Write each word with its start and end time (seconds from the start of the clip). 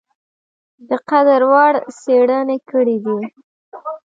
د 0.87 0.89
قدر 1.09 1.41
وړ 1.51 1.73
څېړني 1.99 2.57
کړي 2.69 2.95
دي۔ 3.05 3.19